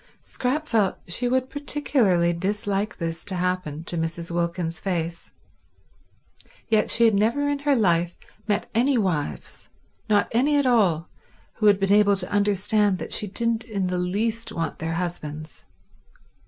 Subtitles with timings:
[0.23, 4.31] Scrap felt she would particularly dislike this to happen to Mrs.
[4.31, 5.31] Wilkins's face,
[6.67, 8.15] yet she had never in her life
[8.47, 9.69] met any wives,
[10.09, 11.07] not any at all,
[11.57, 15.65] who had been able to understand that she didn't in the least want their husbands.